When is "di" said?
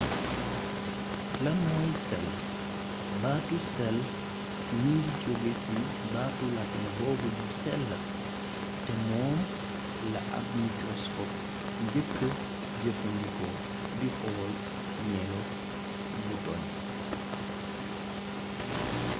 7.37-7.45, 13.99-14.07